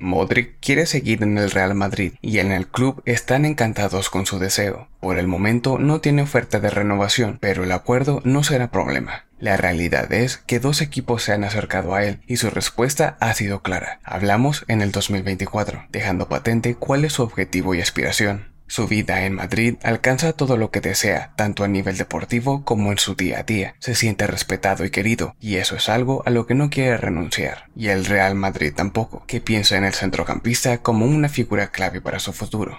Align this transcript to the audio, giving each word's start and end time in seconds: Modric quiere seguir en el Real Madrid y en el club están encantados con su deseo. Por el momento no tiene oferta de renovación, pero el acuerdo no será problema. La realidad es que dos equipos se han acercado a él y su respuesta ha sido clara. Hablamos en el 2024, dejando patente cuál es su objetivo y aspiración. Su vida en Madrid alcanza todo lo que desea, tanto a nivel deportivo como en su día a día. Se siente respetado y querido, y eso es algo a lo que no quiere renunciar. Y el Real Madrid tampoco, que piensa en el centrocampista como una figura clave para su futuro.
Modric 0.00 0.56
quiere 0.60 0.86
seguir 0.86 1.22
en 1.22 1.38
el 1.38 1.50
Real 1.50 1.74
Madrid 1.74 2.14
y 2.22 2.38
en 2.38 2.52
el 2.52 2.66
club 2.66 3.02
están 3.04 3.44
encantados 3.44 4.10
con 4.10 4.26
su 4.26 4.38
deseo. 4.38 4.88
Por 5.00 5.18
el 5.18 5.28
momento 5.28 5.78
no 5.78 6.00
tiene 6.00 6.22
oferta 6.22 6.58
de 6.58 6.70
renovación, 6.70 7.38
pero 7.40 7.64
el 7.64 7.72
acuerdo 7.72 8.20
no 8.24 8.42
será 8.42 8.70
problema. 8.70 9.26
La 9.38 9.56
realidad 9.56 10.12
es 10.12 10.36
que 10.38 10.60
dos 10.60 10.80
equipos 10.82 11.22
se 11.22 11.32
han 11.32 11.44
acercado 11.44 11.94
a 11.94 12.04
él 12.04 12.20
y 12.26 12.36
su 12.36 12.50
respuesta 12.50 13.16
ha 13.20 13.32
sido 13.34 13.62
clara. 13.62 14.00
Hablamos 14.04 14.64
en 14.68 14.82
el 14.82 14.92
2024, 14.92 15.86
dejando 15.90 16.28
patente 16.28 16.74
cuál 16.74 17.04
es 17.04 17.14
su 17.14 17.22
objetivo 17.22 17.74
y 17.74 17.80
aspiración. 17.80 18.50
Su 18.70 18.86
vida 18.86 19.26
en 19.26 19.34
Madrid 19.34 19.78
alcanza 19.82 20.32
todo 20.32 20.56
lo 20.56 20.70
que 20.70 20.80
desea, 20.80 21.32
tanto 21.34 21.64
a 21.64 21.68
nivel 21.68 21.98
deportivo 21.98 22.64
como 22.64 22.92
en 22.92 22.98
su 22.98 23.16
día 23.16 23.40
a 23.40 23.42
día. 23.42 23.74
Se 23.80 23.96
siente 23.96 24.28
respetado 24.28 24.84
y 24.84 24.90
querido, 24.90 25.34
y 25.40 25.56
eso 25.56 25.74
es 25.74 25.88
algo 25.88 26.22
a 26.24 26.30
lo 26.30 26.46
que 26.46 26.54
no 26.54 26.70
quiere 26.70 26.96
renunciar. 26.96 27.64
Y 27.74 27.88
el 27.88 28.04
Real 28.04 28.36
Madrid 28.36 28.72
tampoco, 28.72 29.24
que 29.26 29.40
piensa 29.40 29.76
en 29.76 29.82
el 29.82 29.92
centrocampista 29.92 30.78
como 30.78 31.04
una 31.04 31.28
figura 31.28 31.72
clave 31.72 32.00
para 32.00 32.20
su 32.20 32.32
futuro. 32.32 32.78